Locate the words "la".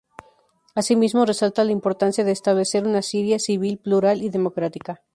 1.63-1.71